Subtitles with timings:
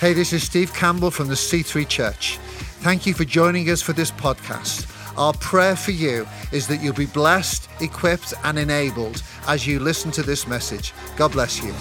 [0.00, 2.38] Hey, this is Steve Campbell from the C3 Church.
[2.80, 4.88] Thank you for joining us for this podcast.
[5.18, 10.10] Our prayer for you is that you'll be blessed, equipped, and enabled as you listen
[10.12, 10.94] to this message.
[11.18, 11.74] God bless you.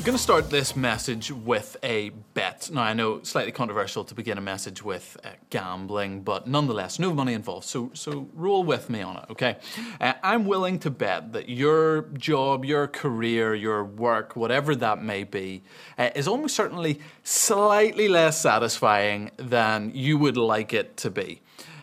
[0.00, 2.70] I'm going to start this message with a bet.
[2.72, 7.12] Now, I know slightly controversial to begin a message with uh, gambling, but nonetheless, no
[7.12, 7.66] money involved.
[7.66, 9.58] So, so roll with me on it, okay?
[10.00, 15.24] Uh, I'm willing to bet that your job, your career, your work, whatever that may
[15.24, 15.64] be,
[15.98, 21.42] uh, is almost certainly slightly less satisfying than you would like it to be.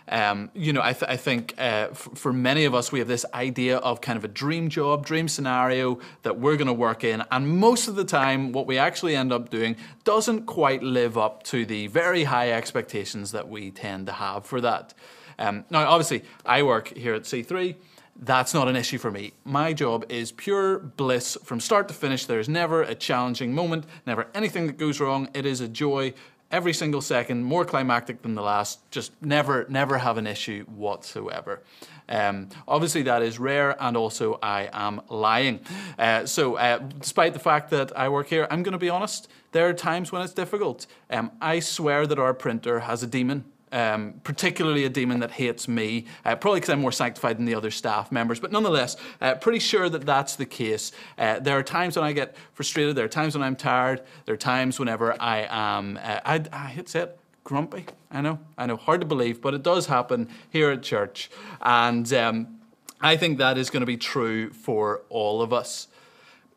[0.09, 3.07] Um, you know, I, th- I think uh, f- for many of us, we have
[3.07, 7.03] this idea of kind of a dream job, dream scenario that we're going to work
[7.03, 7.23] in.
[7.31, 11.43] And most of the time, what we actually end up doing doesn't quite live up
[11.43, 14.93] to the very high expectations that we tend to have for that.
[15.39, 17.75] Um, now, obviously, I work here at C3
[18.19, 19.33] that's not an issue for me.
[19.45, 22.25] My job is pure bliss from start to finish.
[22.25, 25.29] There's never a challenging moment, never anything that goes wrong.
[25.33, 26.13] It is a joy
[26.51, 31.61] every single second, more climactic than the last, just never, never have an issue whatsoever.
[32.09, 35.59] Um, obviously, that is rare, and also I am lying.
[35.99, 39.27] Uh, so, uh, despite the fact that I work here, I'm going to be honest,
[39.51, 40.87] there are times when it's difficult.
[41.09, 45.67] Um, I swear that our printer has a demon um, particularly a demon that hates
[45.67, 49.35] me, uh, probably because I'm more sanctified than the other staff members, but nonetheless, uh,
[49.35, 50.91] pretty sure that that's the case.
[51.17, 54.33] Uh, there are times when I get frustrated, there are times when I'm tired, there
[54.33, 57.85] are times whenever I am, uh, I, I hit it, grumpy.
[58.11, 61.29] I know, I know, hard to believe, but it does happen here at church.
[61.61, 62.59] And um,
[63.01, 65.87] I think that is going to be true for all of us.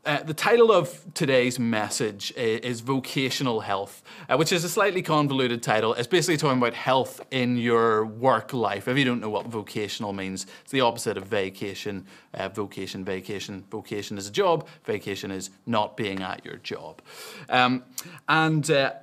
[0.03, 5.63] Uh, the title of today's message is Vocational Health, uh, which is a slightly convoluted
[5.63, 5.93] title.
[5.93, 8.89] It's basically talking about health in your work life.
[8.89, 12.07] If you don't know what vocational means, it's the opposite of vacation.
[12.33, 13.63] Uh, vocation, vacation.
[13.71, 17.03] Vocation is a job, vacation is not being at your job.
[17.51, 17.85] Um,
[18.27, 18.95] and uh,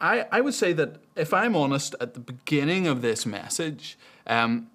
[0.00, 4.68] I, I, would say that if I'm honest, at the beginning of this message, um,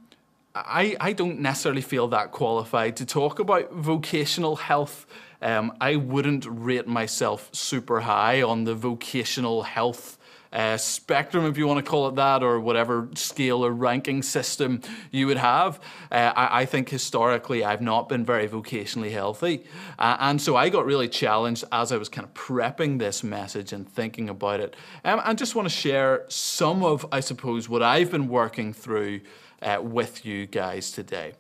[0.54, 5.08] I, I don't necessarily feel that qualified to talk about vocational health.
[5.42, 10.18] Um, I wouldn't rate myself super high on the vocational health
[10.54, 14.82] uh, spectrum, if you want to call it that, or whatever scale or ranking system
[15.10, 15.80] you would have.
[16.12, 19.64] Uh, I, I, think historically I've not been very vocationally healthy.
[19.98, 23.72] Uh, and so I got really challenged as I was kind of prepping this message
[23.72, 24.76] and thinking about it.
[25.06, 29.22] Um, I just want to share some of, I suppose, what I've been working through
[29.62, 31.34] uh, with you guys today.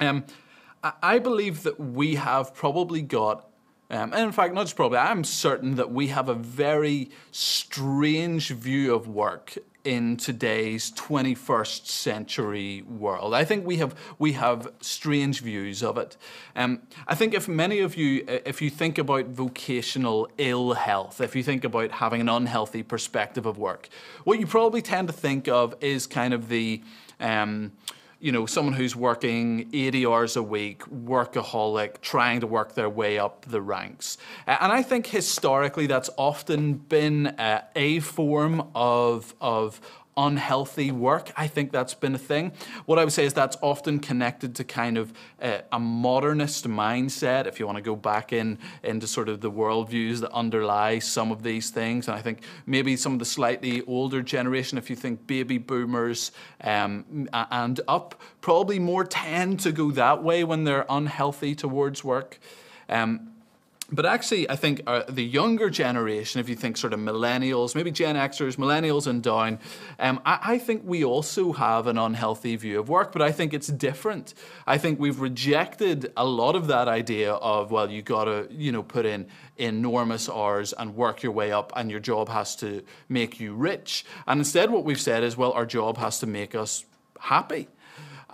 [0.00, 0.24] Um,
[0.84, 3.48] I believe that we have probably got,
[3.90, 8.50] um, and in fact, not just probably, I'm certain that we have a very strange
[8.50, 13.34] view of work in today's 21st century world.
[13.34, 16.16] I think we have we have strange views of it.
[16.56, 21.36] Um, I think if many of you, if you think about vocational ill health, if
[21.36, 23.88] you think about having an unhealthy perspective of work,
[24.24, 26.82] what you probably tend to think of is kind of the
[27.20, 27.72] um,
[28.24, 33.18] you know, someone who's working 80 hours a week, workaholic, trying to work their way
[33.18, 34.16] up the ranks.
[34.46, 37.36] and I think historically that's often been
[37.76, 39.78] a form of, of
[40.16, 41.32] unhealthy work.
[41.36, 42.52] I think that's been a thing.
[42.86, 47.46] What I would say is that's often connected to kind of a, a modernist mindset,
[47.46, 51.32] if you want to go back in into sort of the worldviews that underlie some
[51.32, 52.08] of these things.
[52.08, 56.32] And I think maybe some of the slightly older generation, if you think baby boomers
[56.60, 62.38] um, and up, probably more tend to go that way when they're unhealthy towards work.
[62.88, 63.33] Um,
[63.92, 67.90] but actually, I think uh, the younger generation, if you think sort of millennials, maybe
[67.90, 69.58] Gen Xers, millennials and down,
[69.98, 73.52] um, I, I, think we also have an unhealthy view of work, but I think
[73.52, 74.32] it's different.
[74.66, 78.72] I think we've rejected a lot of that idea of, well, you got to, you
[78.72, 79.26] know, put in
[79.58, 84.06] enormous hours and work your way up, and your job has to make you rich.
[84.26, 86.86] And instead, what we've said is, well, our job has to make us
[87.20, 87.68] happy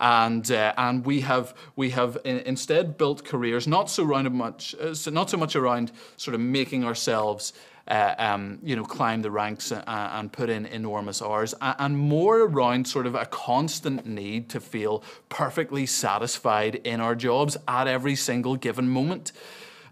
[0.01, 4.75] and uh, and we have we have in, instead built careers not so around much
[4.81, 7.53] uh, not so much around sort of making ourselves.
[7.87, 12.41] Uh, um, you know, climb the ranks and, and put in enormous hours, and more
[12.41, 18.15] around sort of a constant need to feel perfectly satisfied in our jobs at every
[18.15, 19.31] single given moment.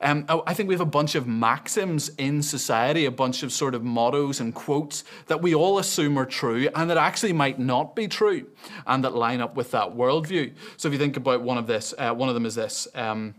[0.01, 3.75] Um, I think we have a bunch of maxims in society, a bunch of sort
[3.75, 7.96] of mottos and quotes that we all assume are true and that actually might not
[7.96, 8.48] be true
[8.88, 10.54] and that line up with that worldview.
[10.78, 13.36] So if you think about one of this, uh, one of them is this um,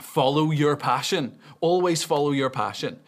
[0.00, 3.00] follow your passion, always follow your passion.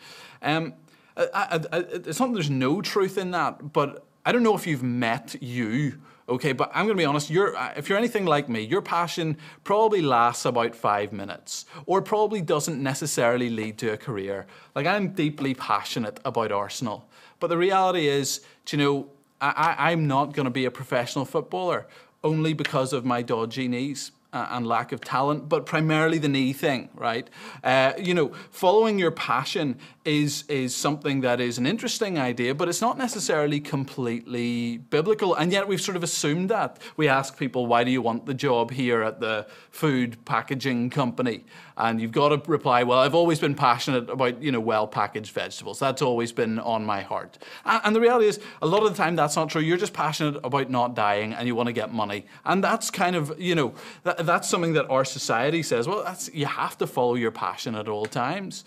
[0.43, 0.75] Um,
[1.17, 4.67] I, I, I, it's not there's no truth in that, but I don't know if
[4.67, 7.29] you've met you Okay, but I'm going to be honest.
[7.29, 12.01] You're, uh, if you're anything like me, your passion probably lasts about five minutes, or
[12.01, 14.47] probably doesn't necessarily lead to a career.
[14.77, 17.09] Like I'm deeply passionate about Arsenal,
[17.41, 19.09] but the reality is, you know,
[19.41, 21.89] I, I'm not going to be a professional footballer
[22.23, 26.89] only because of my dodgy knees and lack of talent, but primarily the knee thing,
[26.95, 27.29] right?
[27.65, 32.69] Uh, you know, following your passion is is something that is an interesting idea, but
[32.69, 35.35] it's not necessarily completely biblical.
[35.35, 36.79] And yet we've sort of assumed that.
[36.97, 41.45] We ask people, why do you want the job here at the food packaging company?
[41.77, 45.33] And you've got to reply, well, I've always been passionate about, you know, well packaged
[45.33, 45.79] vegetables.
[45.79, 47.39] That's always been on my heart.
[47.65, 49.63] And, and the reality is, a lot of the time that's not true.
[49.63, 52.27] You're just passionate about not dying and you want to get money.
[52.45, 53.75] And that's kind of, you know,
[54.05, 57.75] that, that's something that our society says, well, that's, you have to follow your passion
[57.75, 58.65] at all times.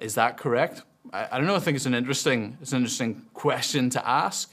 [0.00, 0.82] Is that correct?
[1.12, 1.56] I, I don't know.
[1.56, 4.52] I think it's an interesting, it's an interesting question to ask.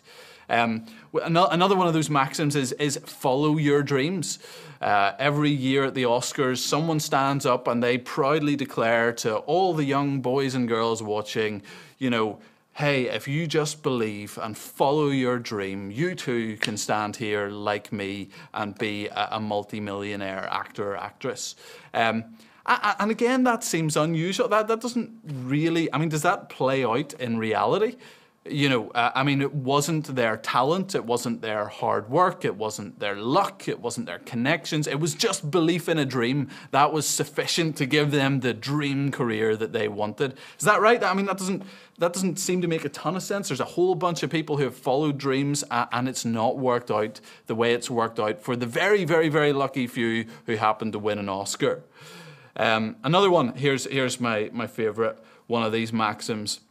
[0.50, 4.40] Um, another one of those maxims is, is follow your dreams.
[4.82, 9.74] Uh, every year at the Oscars, someone stands up and they proudly declare to all
[9.74, 11.62] the young boys and girls watching,
[11.98, 12.40] you know,
[12.74, 17.92] hey, if you just believe and follow your dream, you too can stand here like
[17.92, 21.56] me and be a, a multimillionaire actor or actress.
[21.94, 22.36] Um,
[22.66, 24.48] and again, that seems unusual.
[24.48, 27.98] That, that doesn't really, I mean, does that play out in reality?
[28.46, 32.58] You know, uh, I mean, it wasn't their talent, it wasn't their hard work, it
[32.58, 34.86] wasn't their luck, it wasn't their connections.
[34.86, 39.12] It was just belief in a dream that was sufficient to give them the dream
[39.12, 40.38] career that they wanted.
[40.60, 41.02] Is that right?
[41.02, 41.64] I mean, that doesn't
[42.00, 43.48] that doesn't seem to make a ton of sense.
[43.48, 46.92] There's a whole bunch of people who have followed dreams uh, and it's not worked
[46.92, 50.92] out the way it's worked out for the very, very, very lucky few who happen
[50.92, 51.84] to win an Oscar.
[52.56, 55.18] Um, another one, here's, here's my, my favorite
[55.48, 56.62] one of these maxims,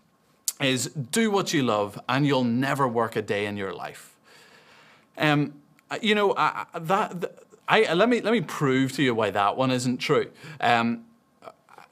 [0.60, 4.16] is do what you love and you'll never work a day in your life.
[5.18, 5.54] Um,
[6.00, 7.38] you know, I, that,
[7.68, 10.30] I, let, me, let me prove to you why that one isn't true.
[10.60, 11.04] Um,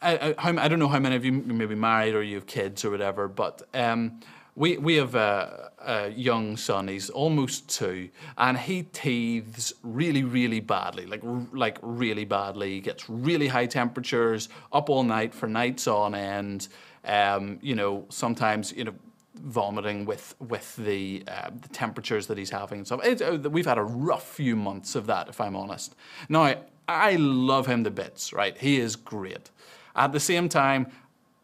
[0.03, 2.47] I, I, I, don't know how many of you may be married or you have
[2.47, 4.21] kids or whatever, but um,
[4.57, 8.09] we, we have a, a, young son, he's almost two,
[8.39, 11.21] and he teethes really, really badly, like,
[11.53, 12.75] like really badly.
[12.75, 16.69] He gets really high temperatures, up all night for nights on end.
[17.05, 18.95] Um, you know, sometimes, you know,
[19.35, 23.01] vomiting with with the uh, the temperatures that he's having and stuff.
[23.03, 25.95] Uh, we've had a rough few months of that, if I'm honest.
[26.29, 26.55] Now,
[26.89, 28.57] I love him to bits, right?
[28.59, 29.51] He is great.
[29.95, 30.89] At the same time,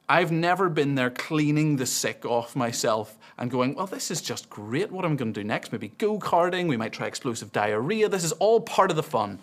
[0.08, 4.48] I've never been there cleaning the sick off myself and going, well, this is just
[4.48, 4.90] great.
[4.90, 5.72] What am I going to do next?
[5.72, 6.68] Maybe go karting.
[6.68, 8.08] We might try explosive diarrhea.
[8.08, 9.38] This is all part of the fun.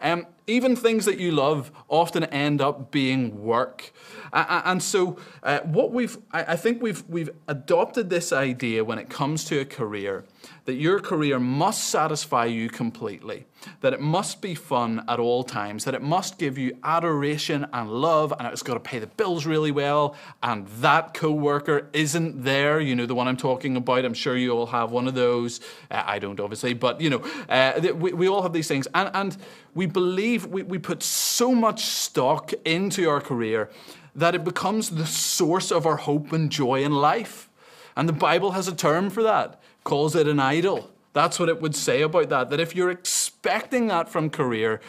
[0.00, 3.92] Um, even things that you love often end up being work.
[4.32, 9.10] And so, uh, what we've, I, I think we've, we've adopted this idea when it
[9.10, 10.24] comes to a career
[10.64, 13.46] that your career must satisfy you completely,
[13.80, 17.90] that it must be fun at all times, that it must give you adoration and
[17.90, 22.80] love, and it's got to pay the bills really well, and that coworker isn't there.
[22.80, 24.04] You know the one I'm talking about.
[24.04, 25.60] I'm sure you all have one of those.
[25.90, 29.10] Uh, I don't, obviously, but you know, uh, we, we all have these things, and
[29.14, 29.36] and
[29.74, 33.70] we believe we, we put so much stock into our career
[34.14, 37.48] that it becomes the source of our hope and joy in life.
[37.96, 40.90] And the Bible has a term for that calls it an idol.
[41.12, 42.50] That's what it would say about that.
[42.50, 44.80] That if you're expecting that from career,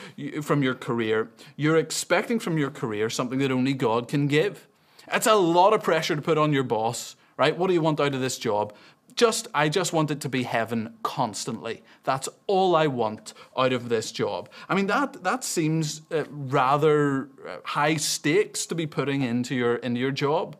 [0.41, 4.67] from your career, you're expecting from your career something that only God can give.
[5.11, 7.57] It's a lot of pressure to put on your boss, right?
[7.57, 8.73] What do you want out of this job?
[9.15, 11.83] Just, I just want it to be heaven constantly.
[12.03, 14.49] That's all I want out of this job.
[14.67, 19.75] I mean, that that seems uh, rather uh, high stakes to be putting into your
[19.75, 20.55] into your job.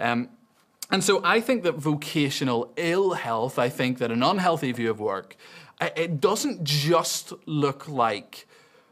[0.00, 0.30] Um,
[0.90, 5.00] and so I think that vocational ill health, I think that an unhealthy view of
[5.00, 5.36] work,
[5.80, 8.46] it doesn't just look like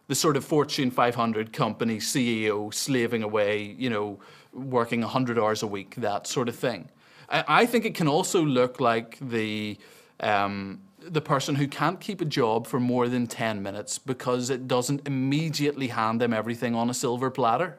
[0.07, 4.19] the sort of Fortune 500 company CEO slaving away, you know,
[4.53, 6.89] working 100 hours a week, that sort of thing.
[7.31, 9.79] I think it can also look like the
[10.19, 14.69] um, the person who can't keep a job for more than 10 minutes because it
[14.69, 17.79] doesn't immediately hand them everything on a silver platter.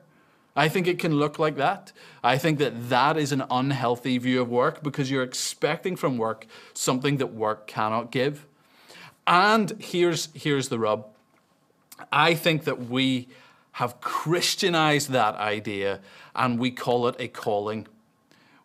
[0.55, 1.91] I think it can look like that.
[2.23, 6.45] I think that that is an unhealthy view of work because you're expecting from work
[6.73, 8.45] something that work cannot give.
[9.25, 11.07] And here's, here's the rub
[12.11, 13.29] I think that we
[13.73, 16.01] have Christianized that idea
[16.35, 17.87] and we call it a calling.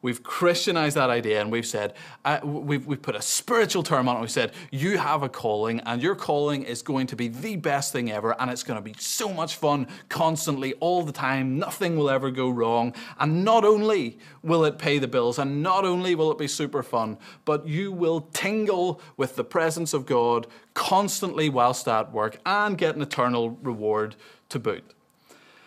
[0.06, 1.92] We've Christianized that idea and we've said,
[2.24, 4.20] uh, we've, we've put a spiritual term on it.
[4.20, 7.92] We said, you have a calling and your calling is going to be the best
[7.92, 11.58] thing ever and it's going to be so much fun constantly, all the time.
[11.58, 12.94] Nothing will ever go wrong.
[13.18, 16.84] And not only will it pay the bills and not only will it be super
[16.84, 22.78] fun, but you will tingle with the presence of God constantly whilst at work and
[22.78, 24.14] get an eternal reward
[24.50, 24.84] to boot.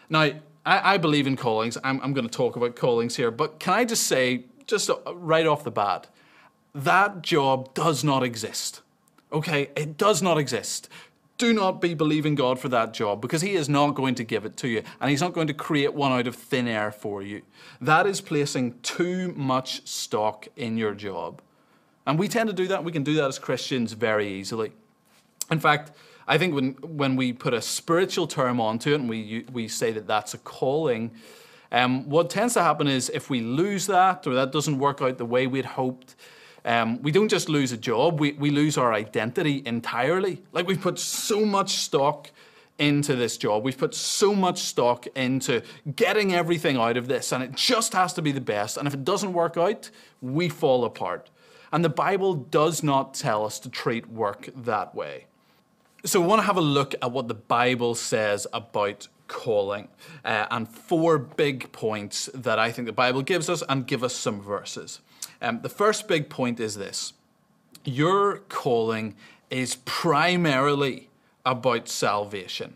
[0.09, 0.31] Now,
[0.65, 1.77] I, I believe in callings.
[1.83, 4.97] I'm, I'm going to talk about callings here, but can I just say, just uh,
[5.15, 6.07] right off the bat,
[6.75, 8.81] that job does not exist.
[9.31, 10.89] Okay, it does not exist.
[11.37, 14.43] Do not be believing God for that job because He is not going to give
[14.45, 17.21] it to you and He's not going to create one out of thin air for
[17.21, 17.43] you.
[17.79, 21.41] That is placing too much stock in your job.
[22.05, 22.83] And we tend to do that.
[22.83, 24.73] We can do that as Christians very easily.
[25.49, 25.91] In fact,
[26.29, 29.91] I think when, when we put a spiritual term onto it and we, we say
[29.93, 31.09] that that's a calling,
[31.71, 35.17] um, what tends to happen is if we lose that or that doesn't work out
[35.17, 36.15] the way we'd hoped,
[36.65, 40.43] um, we don't just lose a job, we, we lose our identity entirely.
[40.51, 42.29] Like we've put so much stock
[42.77, 45.63] into this job, we've put so much stock into
[45.95, 48.77] getting everything out of this, and it just has to be the best.
[48.77, 49.89] And if it doesn't work out,
[50.21, 51.31] we fall apart.
[51.73, 55.25] And the Bible does not tell us to treat work that way.
[56.05, 59.87] So, we want to have a look at what the Bible says about calling
[60.25, 64.15] uh, and four big points that I think the Bible gives us and give us
[64.15, 65.01] some verses.
[65.41, 67.13] Um, the first big point is this
[67.85, 69.15] your calling
[69.49, 71.09] is primarily
[71.45, 72.75] about salvation.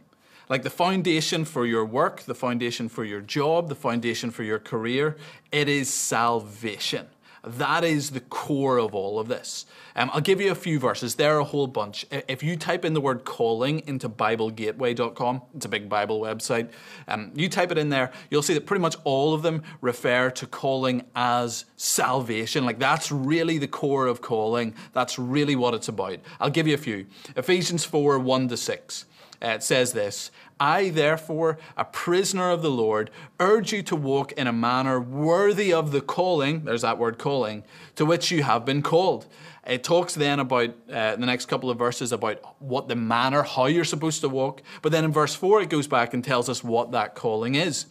[0.50, 4.60] Like the foundation for your work, the foundation for your job, the foundation for your
[4.60, 5.18] career,
[5.52, 7.08] it is salvation.
[7.46, 9.66] That is the core of all of this.
[9.98, 11.16] Um, I'll give you a few verses.
[11.16, 12.06] There are a whole bunch.
[12.10, 16.70] If you type in the word calling into BibleGateway.com, it's a big Bible website,
[17.10, 20.30] um, you type it in there, you'll see that pretty much all of them refer
[20.32, 22.66] to calling as salvation.
[22.66, 24.74] Like that's really the core of calling.
[24.94, 26.20] That's really what it's about.
[26.40, 27.08] I'll give you a few.
[27.36, 29.06] Ephesians 4 1 to 6.
[29.44, 34.32] Uh, it says this I, therefore, a prisoner of the Lord, urge you to walk
[34.34, 37.64] in a manner worthy of the calling, there's that word calling,
[37.96, 39.26] to which you have been called.
[39.66, 43.66] It talks then about, uh, the next couple of verses, about what the manner, how
[43.66, 44.62] you're supposed to walk.
[44.82, 47.86] But then in verse 4, it goes back and tells us what that calling is.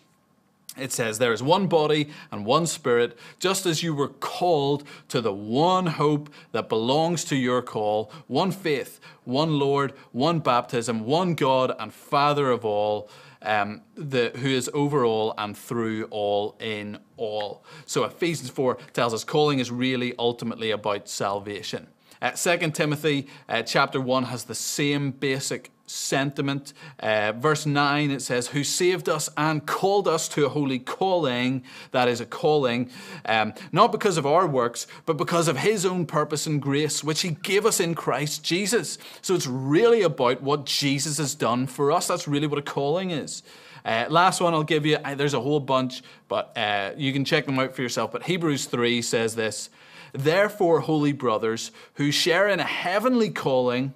[0.78, 5.20] It says, There is one body and one spirit, just as you were called to
[5.20, 11.34] the one hope that belongs to your call, one faith, one Lord, one baptism, one
[11.34, 13.10] God and Father of all,
[13.42, 17.64] um, the, who is over all and through all in all.
[17.84, 21.88] So Ephesians 4 tells us calling is really ultimately about salvation.
[22.22, 26.72] Uh, 2 Timothy uh, chapter 1 has the same basic sentiment.
[26.98, 31.62] Uh, verse 9 it says, Who saved us and called us to a holy calling,
[31.90, 32.90] that is a calling,
[33.24, 37.22] um, not because of our works, but because of His own purpose and grace, which
[37.22, 38.98] He gave us in Christ Jesus.
[39.20, 42.08] So it's really about what Jesus has done for us.
[42.08, 43.42] That's really what a calling is.
[43.84, 47.46] Uh, last one I'll give you, there's a whole bunch, but uh, you can check
[47.46, 48.12] them out for yourself.
[48.12, 49.70] But Hebrews 3 says this
[50.12, 53.94] Therefore, holy brothers, who share in a heavenly calling,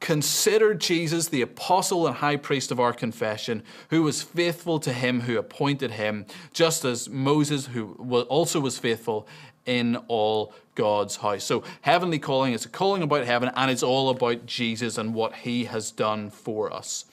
[0.00, 5.22] Consider Jesus, the apostle and high priest of our confession, who was faithful to him
[5.22, 7.94] who appointed him, just as Moses, who
[8.28, 9.26] also was faithful
[9.64, 11.44] in all God's house.
[11.44, 15.34] So, heavenly calling is a calling about heaven, and it's all about Jesus and what
[15.34, 17.06] he has done for us.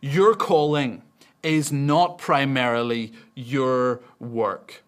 [0.00, 1.02] Your calling
[1.42, 4.82] is not primarily your work.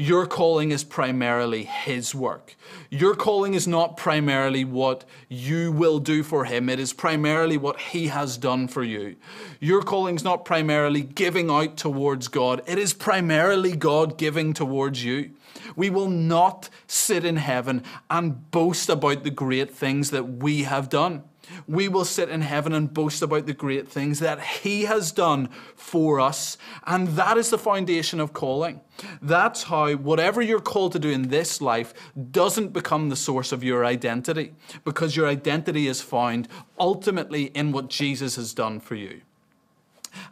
[0.00, 2.56] Your calling is primarily His work.
[2.88, 7.78] Your calling is not primarily what you will do for Him, it is primarily what
[7.78, 9.16] He has done for you.
[9.60, 15.04] Your calling is not primarily giving out towards God, it is primarily God giving towards
[15.04, 15.32] you.
[15.76, 20.88] We will not sit in heaven and boast about the great things that we have
[20.88, 21.24] done
[21.66, 25.48] we will sit in heaven and boast about the great things that He has done
[25.74, 26.58] for us.
[26.86, 28.80] And that is the foundation of calling.
[29.22, 31.94] That's how whatever you're called to do in this life
[32.30, 34.52] doesn't become the source of your identity,
[34.84, 39.22] because your identity is found ultimately in what Jesus has done for you.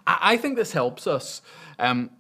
[0.07, 1.41] I think this helps us.
[1.79, 2.11] Um,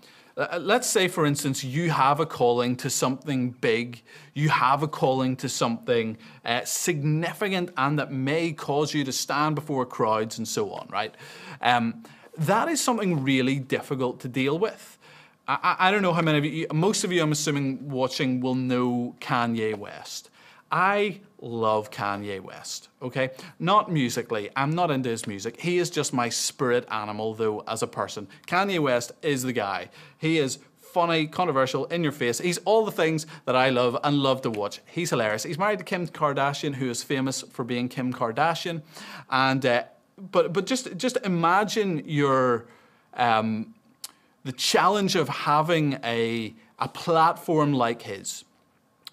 [0.60, 4.02] let's say, for instance, you have a calling to something big,
[4.34, 9.56] you have a calling to something uh, significant and that may cause you to stand
[9.56, 11.14] before crowds and so on, right?
[11.60, 12.04] Um,
[12.36, 14.98] that is something really difficult to deal with.
[15.48, 18.54] I, I, don't know how many of you, most of you, I'm assuming, watching will
[18.54, 20.30] know Kanye West.
[20.70, 23.30] I love Kanye West, okay?
[23.58, 24.50] Not musically.
[24.56, 25.60] I'm not into his music.
[25.60, 28.28] He is just my spirit animal, though, as a person.
[28.46, 29.88] Kanye West is the guy.
[30.18, 32.38] He is funny, controversial, in your face.
[32.38, 34.80] He's all the things that I love and love to watch.
[34.86, 35.44] He's hilarious.
[35.44, 38.82] He's married to Kim Kardashian, who is famous for being Kim Kardashian.
[39.30, 39.84] And uh,
[40.32, 42.66] but but just just imagine your
[43.14, 43.74] um,
[44.44, 48.44] the challenge of having a a platform like his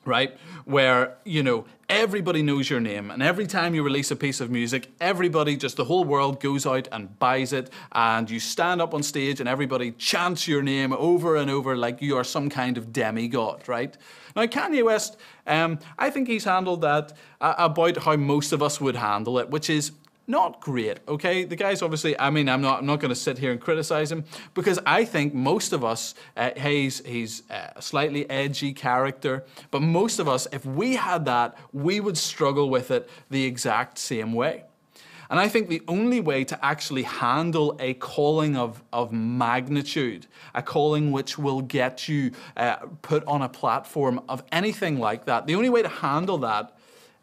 [0.05, 0.37] right?
[0.65, 4.49] Where, you know, everybody knows your name, and every time you release a piece of
[4.49, 8.93] music, everybody, just the whole world, goes out and buys it, and you stand up
[8.93, 12.77] on stage and everybody chants your name over and over like you are some kind
[12.77, 13.97] of demigod, right?
[14.35, 18.81] Now, Kanye West, um, I think he's handled that uh, about how most of us
[18.81, 19.91] would handle it, which is
[20.27, 21.43] not great, okay?
[21.43, 24.11] The guy's obviously, I mean, I'm not, I'm not going to sit here and criticize
[24.11, 29.81] him because I think most of us, uh, he's, he's a slightly edgy character, but
[29.81, 34.33] most of us, if we had that, we would struggle with it the exact same
[34.33, 34.63] way.
[35.29, 40.61] And I think the only way to actually handle a calling of, of magnitude, a
[40.61, 45.55] calling which will get you uh, put on a platform of anything like that, the
[45.55, 46.77] only way to handle that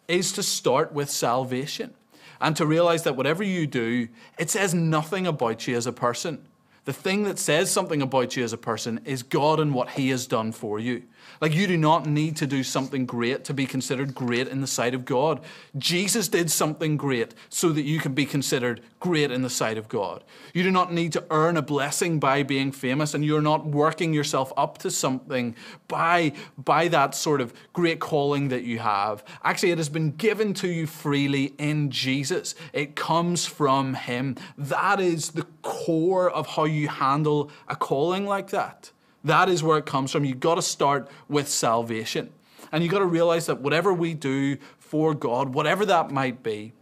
[0.09, 1.95] is to start with salvation
[2.43, 6.45] and to realize that whatever you do, it says nothing about you as a person.
[6.85, 10.11] The thing that says something about you as a person is God and what He
[10.11, 11.05] has done for you.
[11.41, 14.67] Like, you do not need to do something great to be considered great in the
[14.67, 15.41] sight of God.
[15.77, 19.89] Jesus did something great so that you can be considered great in the sight of
[19.89, 20.23] God.
[20.55, 24.13] You do not need to earn a blessing by being famous, and you're not working
[24.13, 25.57] yourself up to something
[25.89, 29.25] by, by that sort of great calling that you have.
[29.43, 34.37] Actually, it has been given to you freely in Jesus, it comes from Him.
[34.57, 38.93] That is the core of how you handle a calling like that.
[39.25, 40.25] That is where it comes from.
[40.25, 42.31] You've got to start with salvation.
[42.73, 46.73] And you've got to realize that whatever we do for God, whatever that might be,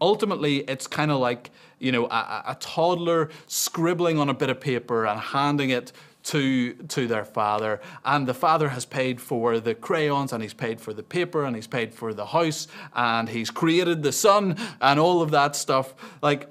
[0.00, 4.60] ultimately it's kind of like, you know, a, a, toddler scribbling on a bit of
[4.60, 5.92] paper and handing it
[6.22, 7.80] to, to their father.
[8.04, 11.56] And the father has paid for the crayons and he's paid for the paper and
[11.56, 15.94] he's paid for the house and he's created the sun and all of that stuff.
[16.22, 16.48] Like,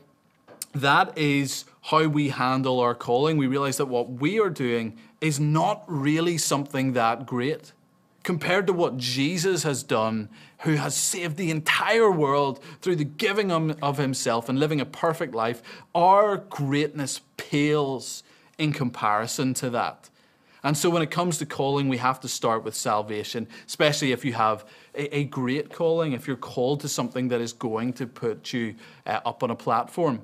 [0.74, 3.38] that is how we handle our calling.
[3.38, 7.74] We realize that what we are doing is not really something that great
[8.24, 13.52] compared to what Jesus has done, who has saved the entire world through the giving
[13.52, 15.64] of himself and living a perfect life.
[15.96, 18.24] Our greatness pales
[18.58, 20.10] in comparison to that.
[20.62, 24.26] And so, when it comes to calling, we have to start with salvation, especially if
[24.26, 28.06] you have a, a great calling, if you're called to something that is going to
[28.06, 30.22] put you uh, up on a platform.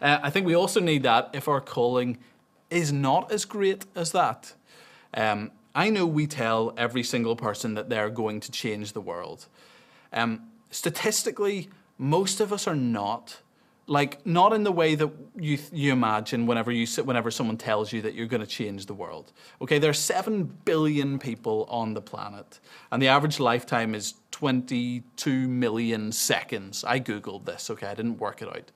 [0.00, 2.18] Uh, I think we also need that if our calling
[2.70, 4.54] is not as great as that.
[5.14, 9.46] Um, I know we tell every single person that they're going to change the world.
[10.12, 11.68] Um, statistically,
[11.98, 13.40] most of us are not.
[13.86, 18.00] Like not in the way that you you imagine whenever you whenever someone tells you
[18.00, 19.30] that you're going to change the world.
[19.60, 25.48] Okay, there are seven billion people on the planet, and the average lifetime is 22
[25.48, 26.82] million seconds.
[26.82, 27.68] I googled this.
[27.68, 28.70] Okay, I didn't work it out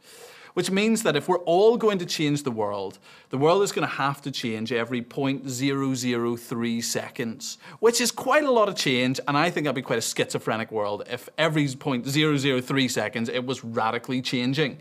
[0.59, 2.99] which means that if we're all going to change the world,
[3.31, 8.51] the world is going to have to change every 0.003 seconds, which is quite a
[8.51, 12.90] lot of change, and I think that'd be quite a schizophrenic world if every 0.003
[12.90, 14.79] seconds it was radically changing.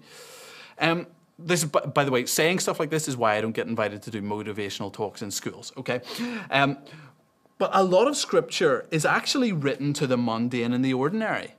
[0.80, 1.06] Um,
[1.38, 4.10] this, by the way, saying stuff like this is why I don't get invited to
[4.10, 6.02] do motivational talks in schools, okay?
[6.50, 6.80] Um,
[7.60, 11.54] but a lot of scripture is actually written to the mundane and the ordinary.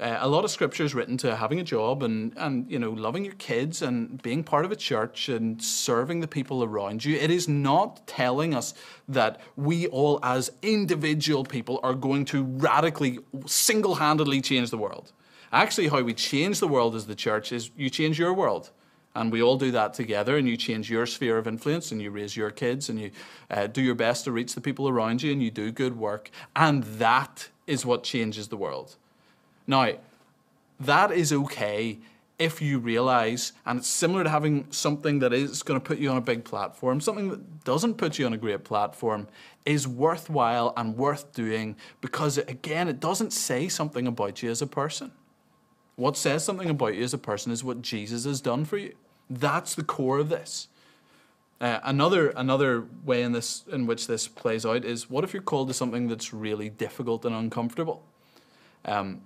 [0.00, 2.90] Uh, a lot of scripture is written to having a job and, and you know
[2.90, 7.16] loving your kids and being part of a church and serving the people around you.
[7.16, 8.74] It is not telling us
[9.08, 15.12] that we all as individual people are going to radically, single-handedly change the world.
[15.52, 18.70] Actually, how we change the world as the church is you change your world.
[19.16, 22.10] And we all do that together, and you change your sphere of influence, and you
[22.10, 23.12] raise your kids, and you
[23.48, 26.32] uh, do your best to reach the people around you, and you do good work.
[26.56, 28.96] And that is what changes the world.
[29.66, 29.92] Now,
[30.80, 31.98] that is okay
[32.38, 36.10] if you realize, and it's similar to having something that is going to put you
[36.10, 39.28] on a big platform, something that doesn't put you on a great platform
[39.64, 44.66] is worthwhile and worth doing because, again, it doesn't say something about you as a
[44.66, 45.12] person.
[45.96, 48.94] What says something about you as a person is what Jesus has done for you.
[49.30, 50.68] That's the core of this.
[51.60, 55.40] Uh, another another way in this in which this plays out is what if you're
[55.40, 58.02] called to something that's really difficult and uncomfortable?
[58.84, 59.22] Um,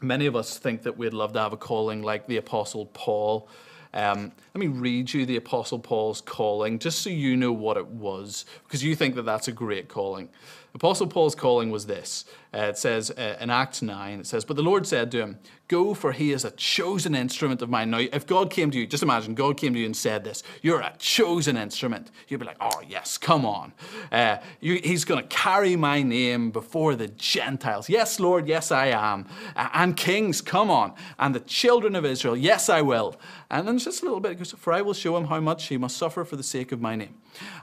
[0.00, 3.48] Many of us think that we'd love to have a calling like the Apostle Paul.
[3.94, 7.86] Um, let me read you the Apostle Paul's calling, just so you know what it
[7.86, 10.28] was, because you think that that's a great calling.
[10.74, 12.24] Apostle Paul's calling was this.
[12.54, 15.38] Uh, it says uh, in Acts 9, it says, But the Lord said to him,
[15.68, 17.90] Go, for he is a chosen instrument of mine.
[17.90, 20.42] Now, if God came to you, just imagine God came to you and said this,
[20.62, 22.10] You're a chosen instrument.
[22.26, 23.74] You'd be like, Oh, yes, come on.
[24.10, 27.90] Uh, you, he's going to carry my name before the Gentiles.
[27.90, 29.26] Yes, Lord, yes, I am.
[29.56, 30.94] and kings, come on.
[31.18, 33.16] And the children of Israel, yes, I will.
[33.50, 35.66] And then just a little bit, it goes, For I will show him how much
[35.66, 37.14] he must suffer for the sake of my name.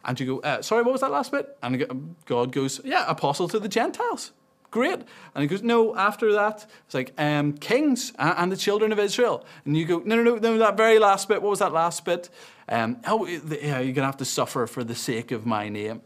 [0.03, 1.57] And you go, uh, Sorry, what was that last bit?
[1.63, 4.31] And God goes, Yeah, apostle to the Gentiles
[4.75, 4.99] great.
[5.33, 9.45] And he goes, no, after that, it's like um, kings and the children of Israel.
[9.63, 12.03] And you go, no, no, no, no, that very last bit, what was that last
[12.03, 12.29] bit?
[12.67, 16.01] Um, oh, yeah, you're going to have to suffer for the sake of my name.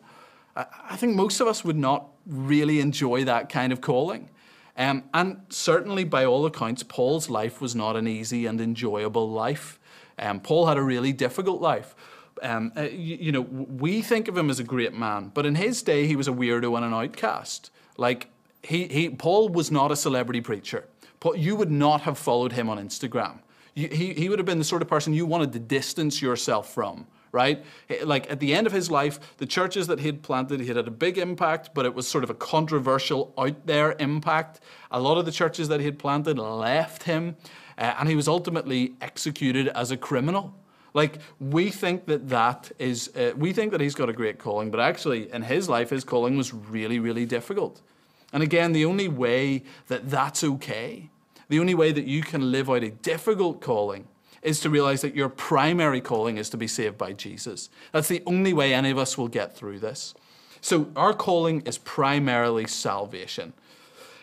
[0.56, 4.30] I, I think most of us would not really enjoy that kind of calling.
[4.78, 9.80] Um, and certainly, by all accounts, Paul's life was not an easy and enjoyable life.
[10.20, 11.96] Um, Paul had a really difficult life.
[12.44, 15.56] Um, uh, you, you, know, we think of him as a great man, but in
[15.56, 17.72] his day, he was a weirdo and an outcast.
[17.98, 18.30] Like,
[18.64, 20.86] he, he, Paul was not a celebrity preacher.
[21.20, 23.40] Paul, you would not have followed him on Instagram.
[23.76, 26.74] You, he, he would have been the sort of person you wanted to distance yourself
[26.74, 27.64] from, right?
[28.04, 30.92] Like at the end of his life, the churches that he'd planted, he had a
[30.92, 34.62] big impact, but it was sort of a controversial, out there impact.
[34.92, 37.38] A lot of the churches that he had planted left him,
[37.78, 40.54] uh, and he was ultimately executed as a criminal.
[40.94, 44.72] Like we think that that is, uh, we think that he's got a great calling,
[44.72, 47.82] but actually in his life, his calling was really, really difficult.
[48.32, 51.10] And again, the only way that that's okay,
[51.48, 54.08] the only way that you can live out a difficult calling
[54.42, 57.70] is to realize that your primary calling is to be saved by Jesus.
[57.92, 60.14] That's the only way any of us will get through this.
[60.62, 63.54] So our calling is primarily salvation.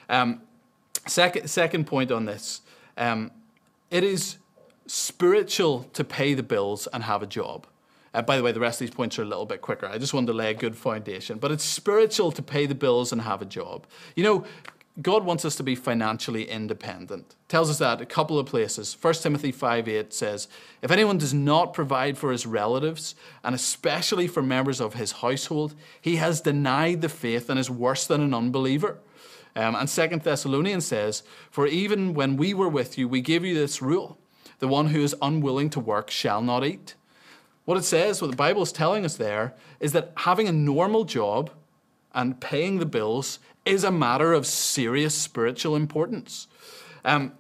[0.09, 0.43] Um,
[1.07, 2.63] second, second point on this
[2.97, 3.31] um,
[3.91, 4.39] it is
[4.87, 7.67] spiritual to pay the bills and have a job.
[8.23, 9.87] By the way, the rest of these points are a little bit quicker.
[9.87, 11.39] I just wanted to lay a good foundation.
[11.39, 13.87] But it's spiritual to pay the bills and have a job.
[14.15, 14.45] You know,
[15.03, 17.35] God wants us to be financially independent.
[17.49, 18.97] Tells us that a couple of places.
[18.99, 20.49] 1 Timothy 5 8 says,
[20.81, 25.75] If anyone does not provide for his relatives, and especially for members of his household,
[26.01, 28.99] he has denied the faith and is worse than an unbeliever.
[29.55, 33.55] Um, and 2 Thessalonians says, For even when we were with you, we gave you
[33.55, 34.19] this rule
[34.59, 36.95] the one who is unwilling to work shall not eat.
[37.67, 41.05] What it says, what the Bible is telling us there, is that having a normal
[41.05, 41.51] job
[42.15, 46.47] and paying the bills is a matter of serious spiritual importance.
[47.05, 47.33] Um,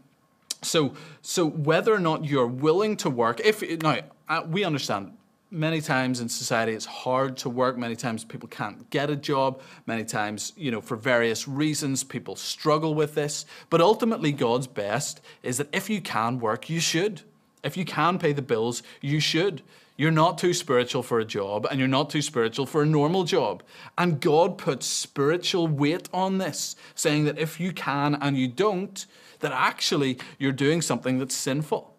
[0.62, 5.16] so, so whether or not you're willing to work, if now uh, we understand
[5.52, 7.78] many times in society it's hard to work.
[7.78, 9.60] Many times people can't get a job.
[9.86, 13.46] Many times you know for various reasons people struggle with this.
[13.70, 17.22] But ultimately god's best is that if you can work you should.
[17.62, 19.62] If you can pay the bills you should
[19.96, 23.24] you're not too spiritual for a job, and you're not too spiritual for a normal
[23.24, 23.62] job.
[23.96, 29.06] And God puts spiritual weight on this, saying that if you can and you don't,
[29.40, 31.94] that actually you're doing something that's sinful.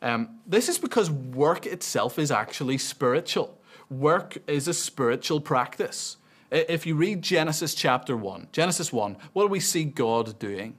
[0.00, 3.58] Um, this is because work itself is actually spiritual.
[3.88, 6.16] Work is a spiritual practice.
[6.50, 10.76] If you read Genesis chapter 1, Genesis 1, what do we see God doing?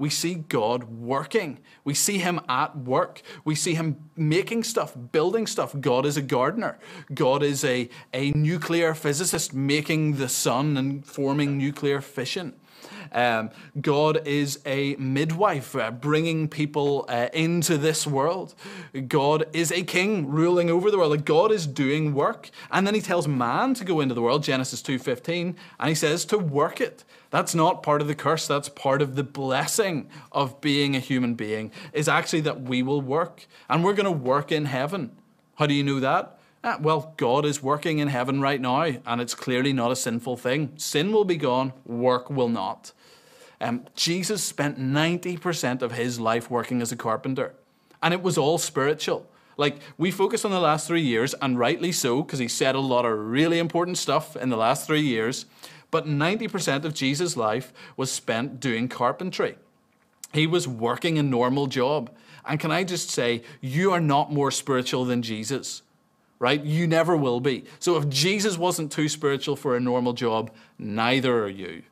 [0.00, 1.58] We see God working.
[1.84, 3.20] We see Him at work.
[3.44, 5.78] We see Him making stuff, building stuff.
[5.78, 6.78] God is a gardener.
[7.12, 12.54] God is a, a nuclear physicist making the sun and forming nuclear fission.
[13.12, 13.50] Um,
[13.80, 18.54] God is a midwife, uh, bringing people uh, into this world.
[19.08, 21.10] God is a king ruling over the world.
[21.10, 24.42] Like God is doing work, and then He tells man to go into the world,
[24.42, 27.04] Genesis two fifteen, and He says to work it.
[27.30, 28.48] That's not part of the curse.
[28.48, 31.70] That's part of the blessing of being a human being.
[31.92, 35.12] Is actually that we will work, and we're going to work in heaven.
[35.54, 36.39] How do you know that?
[36.62, 40.36] Ah, well, God is working in heaven right now, and it's clearly not a sinful
[40.36, 40.72] thing.
[40.76, 42.92] Sin will be gone, work will not.
[43.62, 47.54] Um, Jesus spent 90% of his life working as a carpenter,
[48.02, 49.26] and it was all spiritual.
[49.56, 52.80] Like, we focus on the last three years, and rightly so, because he said a
[52.80, 55.46] lot of really important stuff in the last three years,
[55.90, 59.56] but 90% of Jesus' life was spent doing carpentry.
[60.34, 62.10] He was working a normal job.
[62.46, 65.82] And can I just say, you are not more spiritual than Jesus
[66.40, 66.64] right?
[66.64, 67.64] You never will be.
[67.78, 71.82] So if Jesus wasn't too spiritual for a normal job, neither are you.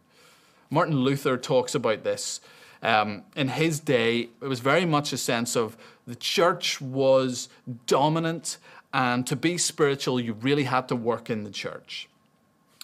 [0.70, 2.40] Martin Luther talks about this.
[2.82, 7.48] Um, in his day, it was very much a sense of the church was
[7.86, 8.56] dominant,
[8.92, 12.08] and to be spiritual, you really had to work in the church.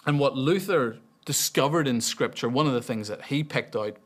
[0.05, 3.97] And what Luther discovered in Scripture, one of the things that he picked out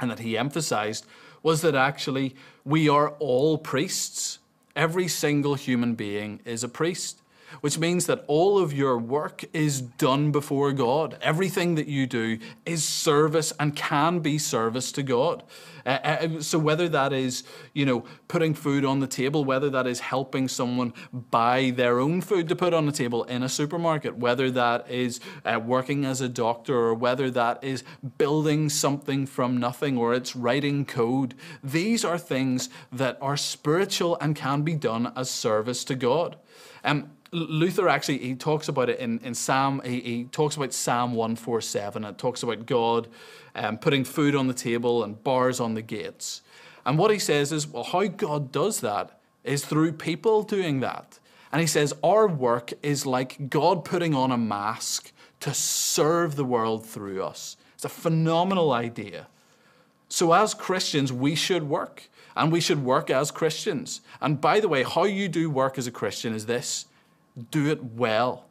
[0.00, 1.04] and that he emphasized
[1.42, 4.38] was that actually we are all priests.
[4.76, 7.22] Every single human being is a priest.
[7.60, 11.18] Which means that all of your work is done before God.
[11.20, 15.42] Everything that you do is service and can be service to God.
[15.86, 19.86] Uh, uh, so whether that is, you know, putting food on the table, whether that
[19.86, 24.16] is helping someone buy their own food to put on the table in a supermarket,
[24.16, 27.84] whether that is uh, working as a doctor, or whether that is
[28.18, 34.34] building something from nothing, or it's writing code, these are things that are spiritual and
[34.34, 36.36] can be done as service to God.
[36.82, 41.12] Um, Luther actually he talks about it in, in Psalm he, he talks about Psalm
[41.12, 43.08] 147 it talks about God
[43.54, 46.42] um, putting food on the table and bars on the gates.
[46.84, 51.18] And what he says is well how God does that is through people doing that.
[51.52, 56.44] And he says our work is like God putting on a mask to serve the
[56.44, 57.56] world through us.
[57.74, 59.26] It's a phenomenal idea.
[60.08, 64.00] So as Christians we should work and we should work as Christians.
[64.20, 66.86] And by the way how you do work as a Christian is this
[67.50, 68.46] do it well.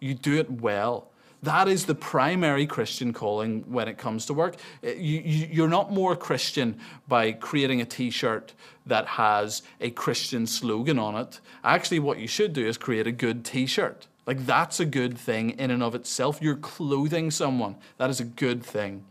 [0.00, 1.08] You do it well.
[1.42, 4.56] That is the primary Christian calling when it comes to work.
[4.84, 8.54] Uh, you, are not more Christian by creating a t shirt
[8.86, 11.40] that has a Christian slogan on it.
[11.62, 14.08] Actually, what you should do is create a good t shirt.
[14.26, 16.40] Like, that's a good thing in and of itself.
[16.42, 19.04] You're clothing someone, that is a good thing.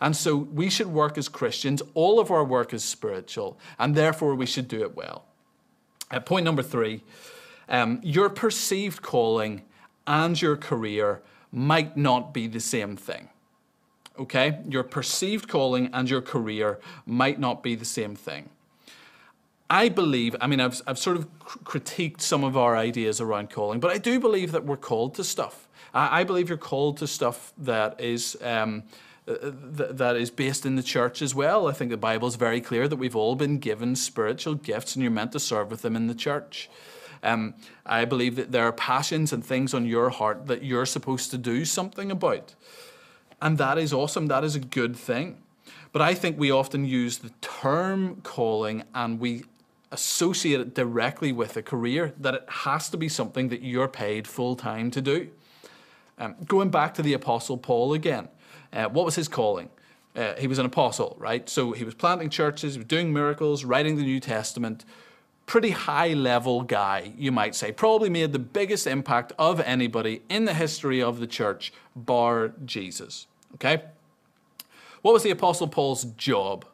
[0.00, 1.82] And so, we should work as Christians.
[1.94, 5.24] All of our work is spiritual, and therefore, we should do it well.
[6.12, 7.02] Uh, point number three
[7.72, 9.62] um, your perceived calling
[10.06, 13.30] and your career might not be the same thing.
[14.18, 14.60] Okay?
[14.68, 18.50] Your perceived calling and your career might not be the same thing.
[19.70, 23.80] I believe, I mean, I've, I've sort of critiqued some of our ideas around calling,
[23.80, 25.66] but I do believe that we're called to stuff.
[25.94, 28.36] I, I believe you're called to stuff that is.
[28.42, 28.84] Um,
[29.28, 31.68] uh, th- that is based in the church as well.
[31.68, 35.02] I think the Bible is very clear that we've all been given spiritual gifts and
[35.04, 36.68] you're meant to serve with them in the church.
[37.22, 37.54] Um,
[37.86, 41.38] I believe that there are passions and things on your heart that you're supposed to
[41.38, 42.54] do something about.
[43.40, 44.26] And that is awesome.
[44.26, 45.38] That is a good thing.
[45.92, 49.44] But I think we often use the term calling and we
[49.92, 54.26] associate it directly with a career, that it has to be something that you're paid
[54.26, 55.28] full time to do.
[56.18, 58.28] Um, going back to the Apostle Paul again,
[58.72, 59.68] uh, what was his calling?
[60.16, 61.48] Uh, he was an apostle, right?
[61.48, 64.84] So he was planting churches, he was doing miracles, writing the New Testament,
[65.52, 67.70] pretty high level guy, you might say.
[67.70, 73.26] Probably made the biggest impact of anybody in the history of the church, bar Jesus.
[73.56, 73.82] Okay?
[75.02, 76.64] What was the Apostle Paul's job?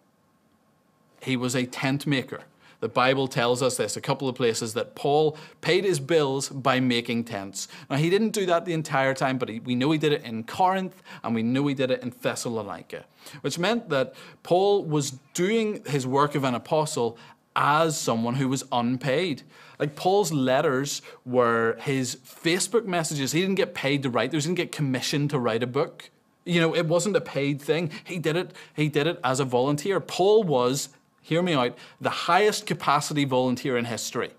[1.20, 2.42] He was a tent maker.
[2.78, 6.78] The Bible tells us this a couple of places that Paul paid his bills by
[6.78, 7.66] making tents.
[7.90, 10.22] Now, he didn't do that the entire time, but he, we know he did it
[10.22, 13.06] in Corinth and we know he did it in Thessalonica,
[13.40, 14.14] which meant that
[14.44, 17.18] Paul was doing his work of an apostle
[17.58, 19.42] as someone who was unpaid.
[19.80, 23.32] Like Paul's letters were his Facebook messages.
[23.32, 26.10] He didn't get paid to write those, he didn't get commissioned to write a book.
[26.44, 27.90] You know, it wasn't a paid thing.
[28.04, 30.00] He did it, he did it as a volunteer.
[30.00, 30.88] Paul was,
[31.20, 34.30] hear me out, the highest capacity volunteer in history.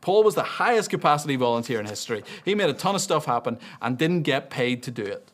[0.00, 2.22] Paul was the highest capacity volunteer in history.
[2.44, 5.32] He made a ton of stuff happen and didn't get paid to do it.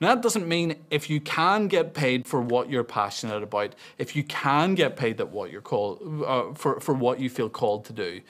[0.00, 4.14] Now, that doesn't mean if you can get paid for what you're passionate about, if
[4.14, 7.84] you can get paid that what you're called uh, for, for what you feel called
[7.86, 8.20] to do,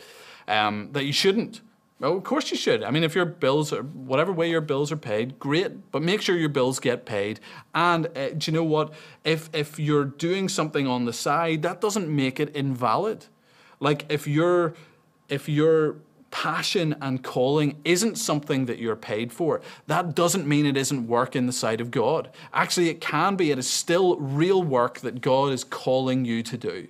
[0.46, 1.60] um, that you shouldn't.
[2.00, 2.84] Well, of course you should.
[2.84, 5.90] I mean, if your bills are whatever way your bills are paid, great.
[5.90, 7.40] But make sure your bills get paid.
[7.74, 8.94] And uh, do you know what?
[9.24, 13.26] If if you're doing something on the side, that doesn't make it invalid.
[13.80, 14.74] Like if you're
[15.28, 15.96] if you're
[16.30, 21.34] passion and calling isn't something that you're paid for, that doesn't mean it isn't work
[21.34, 22.30] in the sight of God.
[22.52, 23.50] Actually, it can be.
[23.50, 26.88] It is still real work that God is calling you to do.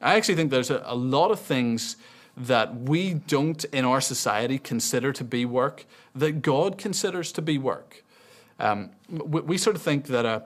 [0.00, 1.96] I actually think there's a, a lot of things
[2.36, 5.84] that we don't in our society consider to be work
[6.14, 8.04] that God considers to be work.
[8.60, 10.44] Um, we, we, sort of think that a,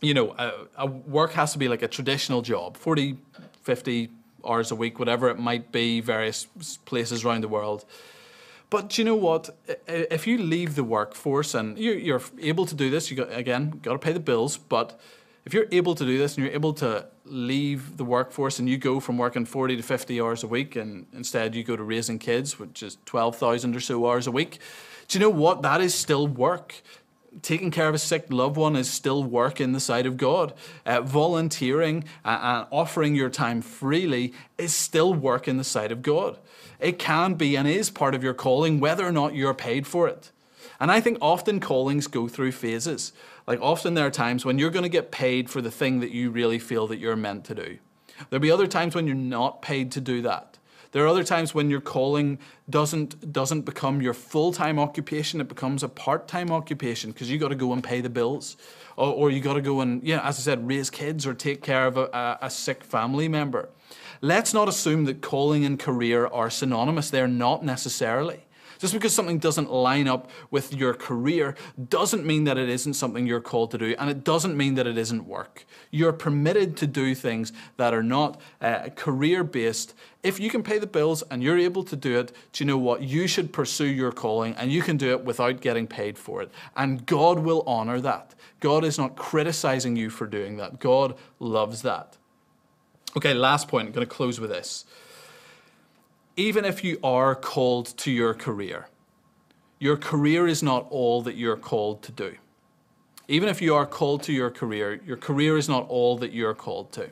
[0.00, 3.16] you know, a, a work has to be like a traditional job, 40,
[3.62, 4.10] 50,
[4.46, 6.46] hours a week, whatever it might be, various
[6.84, 7.84] places around the world.
[8.70, 9.50] But you know what?
[9.86, 13.92] If you leave the workforce and you're able to do this, you got, again got
[13.92, 14.56] to pay the bills.
[14.56, 14.98] But
[15.44, 18.78] if you're able to do this and you're able to leave the workforce and you
[18.78, 22.18] go from working 40 to 50 hours a week and instead you go to raising
[22.18, 24.58] kids, which is 12,000 or so hours a week,
[25.08, 25.62] do you know what?
[25.62, 26.80] That is still work
[27.40, 30.52] taking care of a sick loved one is still work in the sight of God.
[30.84, 36.38] Uh, volunteering and offering your time freely is still work in the sight of God.
[36.78, 40.08] It can be and is part of your calling, whether or not you're paid for
[40.08, 40.30] it.
[40.78, 43.12] And I think often callings go through phases.
[43.46, 46.10] Like often there are times when you're going to get paid for the thing that
[46.10, 47.78] you really feel that you're meant to do.
[48.28, 50.51] There'll be other times when you're not paid to do that.
[50.92, 55.82] There are other times when your calling doesn't doesn't become your full-time occupation, it becomes
[55.82, 58.56] a part-time occupation because you got to go and pay the bills.
[58.96, 61.62] Or, or you got to go and, yeah, as I said, raise kids or take
[61.62, 63.70] care of a, a, a sick family member.
[64.20, 67.10] Let's not assume that calling and career are synonymous.
[67.10, 68.44] They're not necessarily.
[68.82, 71.54] Just because something doesn't line up with your career
[71.88, 74.88] doesn't mean that it isn't something you're called to do, and it doesn't mean that
[74.88, 75.64] it isn't work.
[75.92, 79.94] You're permitted to do things that are not uh, career based.
[80.24, 82.76] If you can pay the bills and you're able to do it, do you know
[82.76, 83.02] what?
[83.02, 86.50] You should pursue your calling and you can do it without getting paid for it.
[86.74, 88.34] And God will honor that.
[88.58, 90.80] God is not criticizing you for doing that.
[90.80, 92.16] God loves that.
[93.16, 93.86] Okay, last point.
[93.86, 94.86] I'm going to close with this
[96.36, 98.88] even if you are called to your career,
[99.78, 102.36] your career is not all that you're called to do.
[103.28, 106.54] Even if you are called to your career, your career is not all that you're
[106.54, 107.10] called to.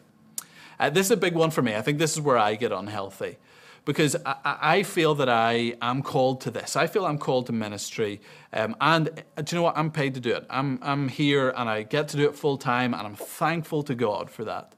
[0.78, 1.74] Uh, this is a big one for me.
[1.74, 3.36] I think this is where I get unhealthy
[3.84, 6.76] because I, I feel that I am called to this.
[6.76, 8.20] I feel I'm called to ministry.
[8.52, 9.76] Um, and uh, do you know what?
[9.76, 10.46] I'm paid to do it.
[10.48, 13.94] I'm, I'm here and I get to do it full time, and I'm thankful to
[13.94, 14.74] God for that.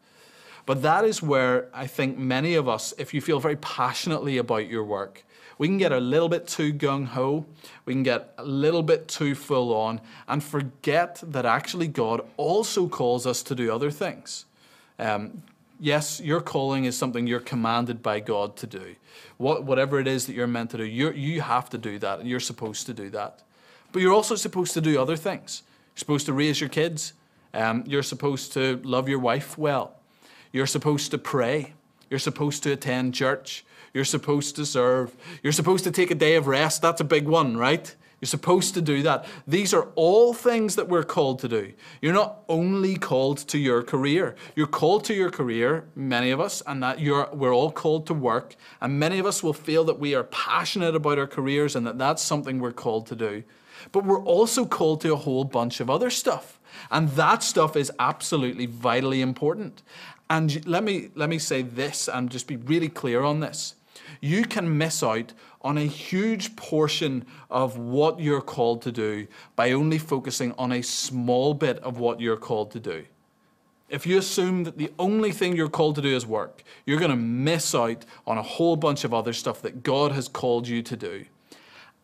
[0.65, 4.69] But that is where I think many of us, if you feel very passionately about
[4.69, 5.25] your work,
[5.59, 7.45] we can get a little bit too gung ho,
[7.85, 12.89] we can get a little bit too full on, and forget that actually God also
[12.89, 14.45] calls us to do other things.
[14.99, 15.43] Um,
[15.79, 18.95] yes, your calling is something you're commanded by God to do.
[19.37, 22.21] What, whatever it is that you're meant to do, you you have to do that,
[22.21, 23.43] and you're supposed to do that.
[23.93, 25.63] But you're also supposed to do other things.
[25.95, 27.13] You're supposed to raise your kids.
[27.53, 29.97] Um, you're supposed to love your wife well.
[30.53, 31.75] You're supposed to pray.
[32.11, 33.65] You're supposed to attend church.
[33.95, 35.15] You're supposed to serve.
[35.43, 36.83] You're supposed to take a day of rest.
[36.83, 37.95] That's a big one, right?
[38.23, 39.27] You're supposed to do that.
[39.49, 41.73] These are all things that we're called to do.
[42.01, 44.37] You're not only called to your career.
[44.55, 48.15] You're called to your career, many of us, and that you're, we're all called to
[48.15, 48.55] work.
[48.81, 51.99] And many of us will feel that we are passionate about our careers and that
[51.99, 53.43] that's something we're called to do.
[53.91, 56.61] But we're also called to a whole bunch of other stuff.
[56.93, 59.83] And that stuff is absolutely vitally important.
[60.33, 63.75] And let me, let me say this and just be really clear on this.
[64.23, 69.73] You can miss out on a huge portion of what you're called to do by
[69.73, 73.05] only focusing on a small bit of what you're called to do.
[73.91, 77.11] If you assume that the only thing you're called to do is work, you're going
[77.11, 80.81] to miss out on a whole bunch of other stuff that God has called you
[80.81, 81.27] to do.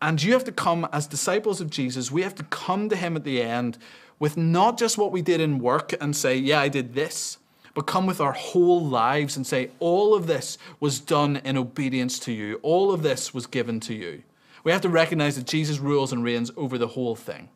[0.03, 3.17] And you have to come, as disciples of Jesus, we have to come to Him
[3.17, 3.79] at the end
[4.19, 7.39] with not just what we did in work and say, Yeah, I did this,
[7.79, 12.19] but come with our whole lives and say, All of this was done in obedience
[12.19, 12.59] to you.
[12.65, 14.25] All of this was given to you.
[14.65, 17.51] We have to recognize that Jesus rules and reigns over the whole thing.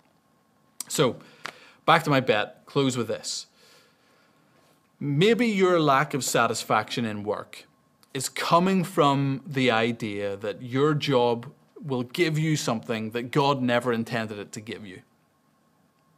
[0.87, 1.17] So,
[1.87, 3.47] back to my bet, close with this.
[5.01, 7.65] Maybe your lack of satisfaction in work
[8.15, 11.51] is coming from the idea that your job
[11.83, 15.03] will give you something that God never intended it to give you.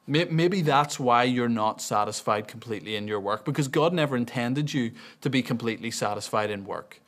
[0.07, 4.93] Maybe that's why you're not satisfied completely in your work, because God never intended you
[5.23, 7.01] to be completely satisfied in work.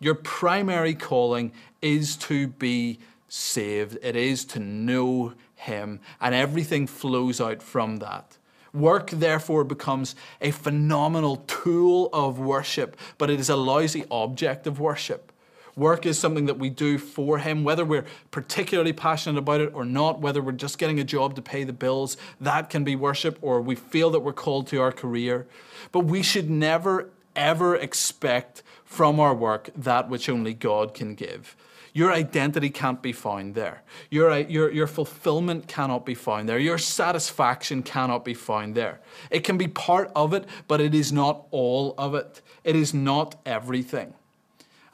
[0.00, 7.40] Your primary calling is to be saved, it is to know Him, and everything flows
[7.40, 8.38] out from that.
[8.74, 14.80] Work, therefore, becomes a phenomenal tool of worship, but it is a lousy object of
[14.80, 15.32] worship.
[15.76, 19.84] Work is something that we do for Him, whether we're particularly passionate about it or
[19.84, 23.38] not, whether we're just getting a job to pay the bills, that can be worship,
[23.42, 25.46] or we feel that we're called to our career.
[25.92, 31.54] But we should never, ever expect from our work that which only God can give.
[31.92, 33.82] Your identity can't be found there.
[34.10, 36.58] Your, your, your fulfillment cannot be found there.
[36.58, 39.00] Your satisfaction cannot be found there.
[39.30, 42.42] It can be part of it, but it is not all of it.
[42.64, 44.14] It is not everything.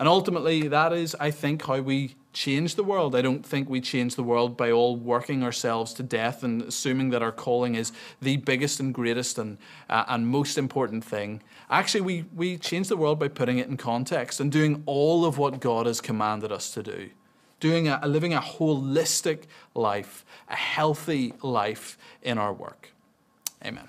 [0.02, 3.14] And ultimately, that is, I think, how we change the world.
[3.14, 7.10] I don't think we change the world by all working ourselves to death and assuming
[7.10, 11.40] that our calling is the biggest and greatest and, uh, and most important thing.
[11.70, 15.38] Actually, we, we change the world by putting it in context and doing all of
[15.38, 17.10] what God has commanded us to do.
[17.60, 22.92] Doing a, living a holistic life, a healthy life in our work.
[23.64, 23.88] Amen.